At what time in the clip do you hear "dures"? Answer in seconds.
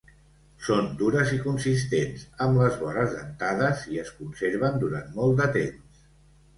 1.01-1.33